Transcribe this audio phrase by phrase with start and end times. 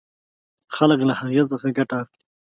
[0.75, 2.21] خلک له هغې څخه ګټه اخلي.